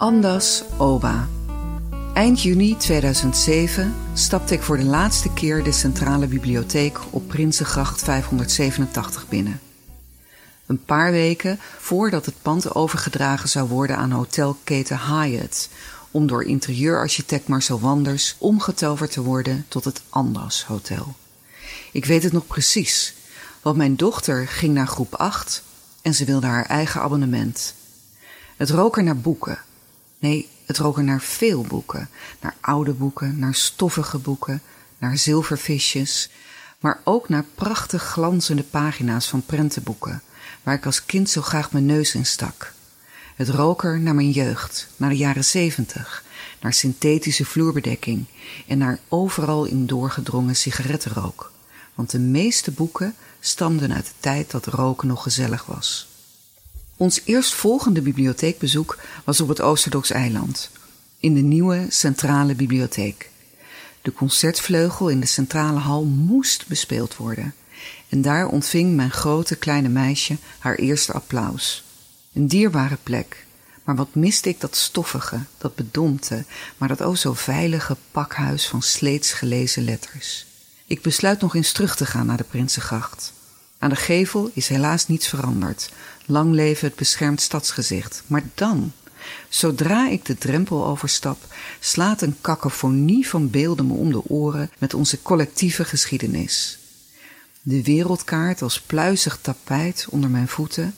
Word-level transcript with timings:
Andas 0.00 0.62
Oba. 0.78 1.28
Eind 2.14 2.42
juni 2.42 2.76
2007 2.76 3.94
stapte 4.14 4.54
ik 4.54 4.62
voor 4.62 4.76
de 4.76 4.84
laatste 4.84 5.32
keer 5.32 5.62
de 5.62 5.72
Centrale 5.72 6.26
Bibliotheek 6.26 6.98
op 7.10 7.28
Prinsengracht 7.28 8.02
587 8.02 9.28
binnen. 9.28 9.60
Een 10.66 10.84
paar 10.84 11.10
weken 11.10 11.58
voordat 11.78 12.26
het 12.26 12.34
pand 12.42 12.74
overgedragen 12.74 13.48
zou 13.48 13.68
worden 13.68 13.96
aan 13.96 14.10
hotelketen 14.10 14.98
Hyatt, 14.98 15.68
om 16.10 16.26
door 16.26 16.44
interieurarchitect 16.44 17.48
Marcel 17.48 17.80
Wanders 17.80 18.36
omgetoverd 18.38 19.12
te 19.12 19.22
worden 19.22 19.64
tot 19.68 19.84
het 19.84 20.02
Andas 20.08 20.64
Hotel. 20.64 21.14
Ik 21.92 22.04
weet 22.04 22.22
het 22.22 22.32
nog 22.32 22.46
precies, 22.46 23.14
want 23.62 23.76
mijn 23.76 23.96
dochter 23.96 24.48
ging 24.48 24.74
naar 24.74 24.88
groep 24.88 25.14
8 25.14 25.62
en 26.02 26.14
ze 26.14 26.24
wilde 26.24 26.46
haar 26.46 26.66
eigen 26.66 27.00
abonnement. 27.00 27.74
Het 28.56 28.70
rook 28.70 28.96
er 28.96 29.02
naar 29.02 29.18
boeken. 29.18 29.58
Nee, 30.20 30.48
het 30.66 30.78
rook 30.78 30.96
er 30.96 31.04
naar 31.04 31.20
veel 31.20 31.62
boeken. 31.62 32.08
Naar 32.40 32.56
oude 32.60 32.92
boeken, 32.92 33.38
naar 33.38 33.54
stoffige 33.54 34.18
boeken, 34.18 34.62
naar 34.98 35.18
zilvervisjes, 35.18 36.30
maar 36.80 37.00
ook 37.04 37.28
naar 37.28 37.44
prachtig 37.54 38.02
glanzende 38.02 38.62
pagina's 38.62 39.28
van 39.28 39.42
prentenboeken, 39.46 40.22
waar 40.62 40.74
ik 40.74 40.86
als 40.86 41.04
kind 41.04 41.30
zo 41.30 41.42
graag 41.42 41.72
mijn 41.72 41.86
neus 41.86 42.14
in 42.14 42.26
stak. 42.26 42.72
Het 43.36 43.48
rook 43.48 43.84
er 43.84 44.00
naar 44.00 44.14
mijn 44.14 44.30
jeugd, 44.30 44.88
naar 44.96 45.10
de 45.10 45.16
jaren 45.16 45.44
zeventig, 45.44 46.24
naar 46.60 46.72
synthetische 46.72 47.44
vloerbedekking 47.44 48.26
en 48.66 48.78
naar 48.78 48.98
overal 49.08 49.64
in 49.64 49.86
doorgedrongen 49.86 50.56
sigarettenrook. 50.56 51.52
Want 51.94 52.10
de 52.10 52.18
meeste 52.18 52.70
boeken 52.70 53.14
stamden 53.40 53.92
uit 53.92 54.06
de 54.06 54.12
tijd 54.20 54.50
dat 54.50 54.66
roken 54.66 55.08
nog 55.08 55.22
gezellig 55.22 55.64
was. 55.64 56.09
Ons 57.00 57.20
eerstvolgende 57.24 58.00
bibliotheekbezoek 58.00 58.98
was 59.24 59.40
op 59.40 59.48
het 59.48 59.60
Oosterdoks 59.60 60.10
eiland, 60.10 60.70
in 61.18 61.34
de 61.34 61.40
nieuwe 61.40 61.86
centrale 61.88 62.54
bibliotheek. 62.54 63.30
De 64.02 64.12
concertvleugel 64.12 65.08
in 65.08 65.20
de 65.20 65.26
centrale 65.26 65.78
hal 65.78 66.04
moest 66.04 66.66
bespeeld 66.66 67.16
worden. 67.16 67.54
En 68.08 68.22
daar 68.22 68.46
ontving 68.46 68.96
mijn 68.96 69.10
grote 69.10 69.56
kleine 69.56 69.88
meisje 69.88 70.36
haar 70.58 70.74
eerste 70.74 71.12
applaus. 71.12 71.84
Een 72.32 72.46
dierbare 72.46 72.98
plek, 73.02 73.46
maar 73.84 73.96
wat 73.96 74.14
miste 74.14 74.48
ik 74.48 74.60
dat 74.60 74.76
stoffige, 74.76 75.40
dat 75.58 75.74
bedompte, 75.74 76.44
maar 76.76 76.88
dat 76.88 77.02
o 77.02 77.14
zo 77.14 77.32
veilige 77.32 77.96
pakhuis 78.10 78.66
van 78.66 78.82
sleets 78.82 79.32
gelezen 79.32 79.84
letters. 79.84 80.46
Ik 80.86 81.02
besluit 81.02 81.40
nog 81.40 81.54
eens 81.54 81.72
terug 81.72 81.96
te 81.96 82.06
gaan 82.06 82.26
naar 82.26 82.36
de 82.36 82.44
Prinsengracht. 82.44 83.32
Aan 83.80 83.90
de 83.90 83.96
gevel 83.96 84.50
is 84.54 84.68
helaas 84.68 85.08
niets 85.08 85.28
veranderd. 85.28 85.90
Lang 86.26 86.52
leven 86.52 86.88
het 86.88 86.96
beschermd 86.96 87.40
stadsgezicht. 87.40 88.22
Maar 88.26 88.42
dan, 88.54 88.92
zodra 89.48 90.08
ik 90.08 90.24
de 90.24 90.38
drempel 90.38 90.86
overstap, 90.86 91.38
slaat 91.78 92.22
een 92.22 92.36
kakofonie 92.40 93.28
van 93.28 93.50
beelden 93.50 93.86
me 93.86 93.92
om 93.92 94.12
de 94.12 94.24
oren 94.24 94.70
met 94.78 94.94
onze 94.94 95.22
collectieve 95.22 95.84
geschiedenis. 95.84 96.78
De 97.62 97.82
wereldkaart 97.82 98.62
als 98.62 98.80
pluizig 98.80 99.38
tapijt 99.40 100.06
onder 100.10 100.30
mijn 100.30 100.48
voeten, 100.48 100.94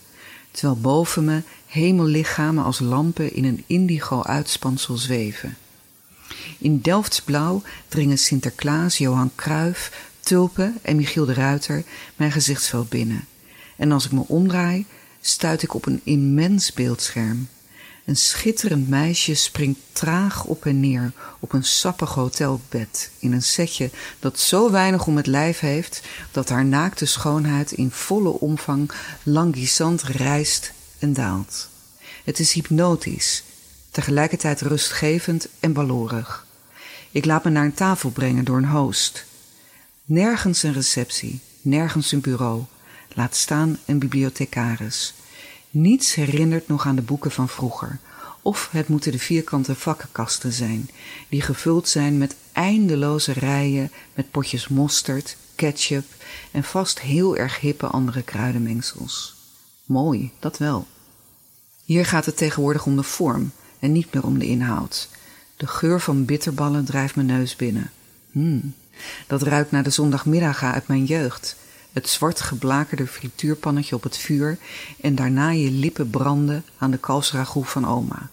terwijl 0.51 0.81
boven 0.81 1.25
me 1.25 1.43
hemellichamen 1.67 2.65
als 2.65 2.79
lampen 2.81 3.35
in 3.35 3.45
een 3.45 3.65
indigo-uitspansel 3.67 4.97
zweven. 4.97 5.57
In 6.59 6.81
Delfts 6.81 7.23
blauw 7.23 7.63
dringen 7.89 8.19
Sinterklaas, 8.19 8.99
Johan 8.99 9.31
Cruijff, 9.35 10.11
Tulpen 10.23 10.79
en 10.83 10.97
Michiel 10.97 11.25
de 11.25 11.35
Ruiter 11.35 11.85
mijn 12.17 12.33
gezichtsveld 12.33 12.89
binnen. 12.89 13.27
En 13.77 13.93
als 13.93 14.05
ik 14.05 14.13
me 14.13 14.25
omdraai, 14.27 14.87
stuit 15.21 15.63
ik 15.63 15.75
op 15.75 15.87
een 15.87 16.01
immens 16.05 16.73
beeldscherm. 16.73 17.49
Een 18.05 18.17
schitterend 18.17 18.89
meisje 18.89 19.35
springt 19.35 19.79
traag 19.93 20.45
op 20.45 20.67
en 20.67 20.81
neer 20.81 21.13
op 21.41 21.53
een 21.53 21.65
sappig 21.65 22.15
hotelbed 22.15 23.11
in 23.19 23.33
een 23.33 23.43
setje 23.43 23.91
dat 24.19 24.39
zo 24.39 24.71
weinig 24.71 25.07
om 25.07 25.17
het 25.17 25.27
lijf 25.27 25.59
heeft 25.59 26.03
dat 26.31 26.49
haar 26.49 26.65
naakte 26.65 27.07
schoonheid 27.07 27.73
in 27.73 27.91
volle 27.91 28.29
omvang 28.29 28.91
languissant 29.23 30.03
rijst 30.03 30.73
en 30.99 31.13
daalt. 31.13 31.69
Het 32.25 32.39
is 32.39 32.53
hypnotisch, 32.53 33.43
tegelijkertijd 33.91 34.61
rustgevend 34.61 35.49
en 35.61 35.73
balorig. 35.73 36.47
Ik 37.11 37.25
laat 37.25 37.45
me 37.45 37.51
naar 37.51 37.65
een 37.65 37.75
tafel 37.75 38.11
brengen 38.11 38.45
door 38.45 38.57
een 38.57 38.69
host. 38.69 39.25
Nergens 40.05 40.63
een 40.63 40.73
receptie, 40.73 41.41
nergens 41.61 42.13
een 42.13 42.21
bureau, 42.21 42.63
laat 43.15 43.37
staan 43.37 43.79
een 43.85 43.99
bibliothecaris. 43.99 45.15
Niets 45.71 46.15
herinnert 46.15 46.69
nog 46.69 46.87
aan 46.87 46.97
de 46.97 47.03
boeken 47.03 47.31
van 47.31 47.49
vroeger. 47.49 47.99
Of 48.43 48.69
het 48.71 48.89
moeten 48.89 49.13
de 49.13 49.19
vierkante 49.19 49.75
vakkenkasten 49.75 50.53
zijn, 50.53 50.91
die 51.29 51.43
gevuld 51.43 51.89
zijn 51.89 52.19
met 52.19 52.37
eindeloze 52.53 53.33
rijen 53.33 53.91
met 54.15 54.31
potjes 54.31 54.69
mosterd, 54.69 55.37
ketchup 55.55 56.05
en 56.51 56.65
vast 56.65 57.01
heel 57.01 57.37
erg 57.37 57.61
hippe 57.61 57.87
andere 57.87 58.23
kruidenmengsels. 58.23 59.35
Mooi, 59.85 60.31
dat 60.39 60.59
wel. 60.59 60.87
Hier 61.85 62.07
gaat 62.07 62.27
het 62.27 62.37
tegenwoordig 62.37 62.87
om 62.87 62.97
de 62.97 63.03
vorm 63.03 63.53
en 63.79 63.93
niet 63.93 64.15
meer 64.15 64.25
om 64.25 64.39
de 64.39 64.47
inhoud. 64.47 65.09
De 65.57 65.67
geur 65.67 66.01
van 66.01 66.25
bitterballen 66.25 66.85
drijft 66.85 67.15
mijn 67.15 67.27
neus 67.27 67.57
binnen. 67.57 67.91
Hmm, 68.31 68.75
dat 69.33 69.43
ruikt 69.43 69.71
naar 69.71 69.83
de 69.83 69.91
zondagmiddag 69.91 70.63
uit 70.63 70.87
mijn 70.87 71.05
jeugd. 71.05 71.57
Het 71.93 72.09
zwart 72.09 72.41
geblakerde 72.41 73.07
frituurpannetje 73.07 73.95
op 73.95 74.03
het 74.03 74.17
vuur 74.17 74.59
en 75.01 75.15
daarna 75.15 75.51
je 75.51 75.71
lippen 75.71 76.11
branden 76.11 76.65
aan 76.79 76.91
de 76.91 76.99
kalfsragout 76.99 77.69
van 77.69 77.87
oma. 77.87 78.29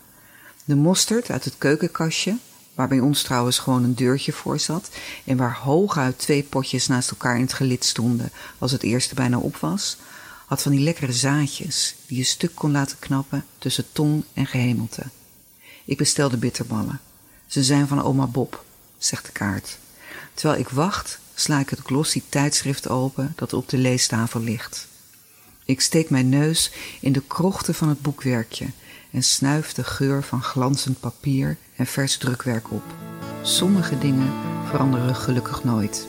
De 0.66 0.76
mosterd 0.76 1.30
uit 1.30 1.46
het 1.46 1.56
keukenkastje, 1.58 2.38
waar 2.74 2.88
bij 2.88 3.00
ons 3.00 3.22
trouwens 3.22 3.60
gewoon 3.60 3.84
een 3.84 3.96
deurtje 3.96 4.32
voor 4.32 4.60
zat 4.60 4.90
en 5.26 5.38
waar 5.38 5.58
hooguit 5.58 6.20
twee 6.20 6.44
potjes 6.44 6.88
naast 6.88 7.10
elkaar 7.10 7.36
in 7.36 7.42
het 7.42 7.54
gelid 7.54 7.86
stonden 7.86 8.32
als 8.58 8.72
het 8.72 8.84
eerste 8.84 9.16
bijna 9.16 9.38
op 9.38 9.56
was, 9.58 9.98
had 10.46 10.62
van 10.62 10.72
die 10.72 10.82
lekkere 10.82 11.14
zaadjes 11.14 11.96
die 12.08 12.18
je 12.18 12.24
stuk 12.24 12.56
kon 12.56 12.72
laten 12.72 13.00
knappen 13.00 13.46
tussen 13.58 13.86
tong 13.92 14.24
en 14.34 14.46
gehemelte. 14.46 15.04
Ik 15.86 15.98
bestelde 15.98 16.38
bitterballen. 16.38 17.00
Ze 17.48 17.64
zijn 17.64 17.88
van 17.88 18.04
oma 18.04 18.28
Bob, 18.28 18.64
zegt 18.98 19.26
de 19.26 19.32
kaart. 19.32 19.78
Terwijl 20.34 20.60
ik 20.60 20.70
wacht, 20.70 21.20
sla 21.36 21.60
ik 21.60 21.70
het 21.70 21.80
glossy 21.80 22.22
tijdschrift 22.30 22.90
open 22.90 23.34
dat 23.36 23.54
op 23.54 23.70
de 23.70 23.78
leestafel 23.78 24.40
ligt. 24.40 24.88
Ik 25.66 25.82
steek 25.82 26.10
mijn 26.10 26.30
neus 26.30 26.72
in 27.02 27.12
de 27.12 27.24
krochten 27.28 27.76
van 27.76 27.90
het 27.90 28.02
boekwerkje 28.02 28.66
en 29.12 29.24
snuif 29.24 29.74
de 29.74 29.84
geur 29.84 30.24
van 30.24 30.44
glanzend 30.44 31.00
papier 31.00 31.58
en 31.76 31.86
vers 31.86 32.18
drukwerk 32.18 32.72
op. 32.72 32.84
Sommige 33.42 33.98
dingen 33.98 34.34
veranderen 34.70 35.16
gelukkig 35.16 35.64
nooit. 35.64 36.08